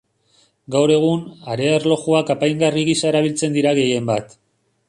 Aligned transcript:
Gaur 0.75 0.93
egun, 0.93 1.21
harea-erlojuak 1.55 2.33
apaingarri 2.37 2.89
gisa 2.91 3.11
erabiltzen 3.13 3.59
dira 3.59 3.79
gehien 3.83 4.11
bat. 4.13 4.39